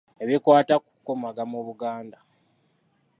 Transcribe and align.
Ebikwata 0.23 0.75
ku 0.83 0.87
kukomaga 0.93 1.43
mu 1.51 1.59
Buganda. 1.67 2.17